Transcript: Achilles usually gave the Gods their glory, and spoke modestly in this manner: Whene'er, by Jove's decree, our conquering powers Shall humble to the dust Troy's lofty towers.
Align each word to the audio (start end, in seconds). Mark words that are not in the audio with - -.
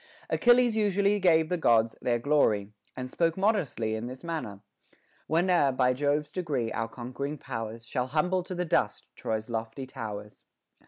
Achilles 0.31 0.75
usually 0.75 1.19
gave 1.19 1.47
the 1.47 1.57
Gods 1.57 1.95
their 2.01 2.17
glory, 2.17 2.71
and 2.97 3.07
spoke 3.07 3.37
modestly 3.37 3.93
in 3.93 4.07
this 4.07 4.23
manner: 4.23 4.61
Whene'er, 5.29 5.71
by 5.71 5.93
Jove's 5.93 6.31
decree, 6.31 6.71
our 6.71 6.87
conquering 6.87 7.37
powers 7.37 7.85
Shall 7.85 8.07
humble 8.07 8.41
to 8.45 8.55
the 8.55 8.65
dust 8.65 9.05
Troy's 9.15 9.47
lofty 9.47 9.85
towers. 9.85 10.47